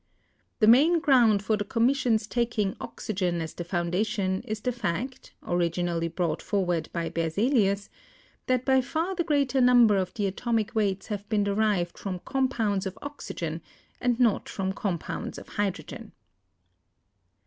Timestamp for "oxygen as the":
2.81-3.63